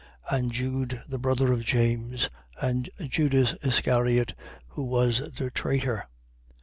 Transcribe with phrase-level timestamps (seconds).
[0.31, 2.27] And Jude the brother of James,
[2.59, 4.33] and Judas Iscariot,
[4.69, 6.07] who was the traitor.